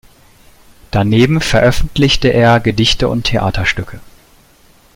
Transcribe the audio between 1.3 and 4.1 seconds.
veröffentlichte er Gedichte und Theaterstücke.